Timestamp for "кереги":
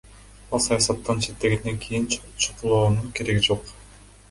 3.21-3.41